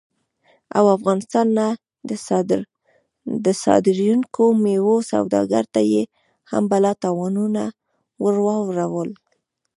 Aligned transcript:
او 0.77 0.85
افغانستان 0.97 1.47
نه 1.59 1.67
د 3.45 3.47
صادرېدونکو 3.63 4.43
میوو 4.63 4.95
سوداګرو 5.11 5.71
ته 5.75 5.81
یې 5.93 6.03
هم 6.51 6.63
بلا 6.71 6.91
تاوانونه 7.03 7.63
ور 8.21 8.35
واړول 8.45 9.09